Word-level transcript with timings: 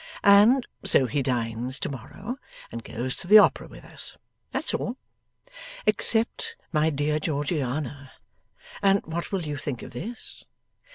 And 0.23 0.65
so 0.83 1.05
he 1.05 1.21
dines 1.21 1.79
to 1.81 1.87
morrow 1.87 2.37
and 2.71 2.83
goes 2.83 3.15
to 3.17 3.27
the 3.27 3.37
Opera 3.37 3.67
with 3.67 3.85
us. 3.85 4.17
That's 4.51 4.73
all. 4.73 4.97
Except, 5.85 6.55
my 6.71 6.89
dear 6.89 7.19
Georgiana 7.19 8.11
and 8.81 9.03
what 9.05 9.31
will 9.31 9.43
you 9.43 9.57
think 9.57 9.83
of 9.83 9.91
this! 9.91 10.43